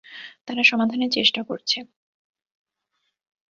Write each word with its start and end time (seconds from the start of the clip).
তারা 0.47 0.63
সমাধানের 0.63 1.11
চেষ্টা 1.11 1.41
করছে। 1.43 1.77